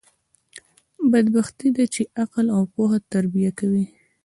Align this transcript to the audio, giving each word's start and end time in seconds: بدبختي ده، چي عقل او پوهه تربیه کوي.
بدبختي 1.11 1.67
ده، 1.75 1.83
چي 1.93 2.01
عقل 2.21 2.45
او 2.55 2.63
پوهه 2.73 2.99
تربیه 3.11 3.51
کوي. 3.59 3.85